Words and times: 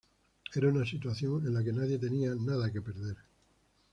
Era 0.55 0.67
una 0.71 0.83
situación 0.83 1.45
en 1.45 1.53
la 1.53 1.63
que 1.63 1.71
nadie 1.71 1.99
tenía 1.99 2.33
nada 2.33 2.71
que 2.71 2.81
perder. 2.81 3.17